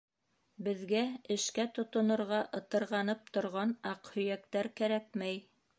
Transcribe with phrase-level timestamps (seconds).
[0.67, 1.01] Беҙгә
[1.35, 5.43] эшкә тотонорға ытырғанып торған аҡһөйәктәр кәрәкмәй.